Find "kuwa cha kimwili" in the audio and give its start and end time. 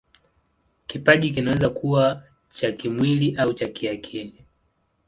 1.69-3.35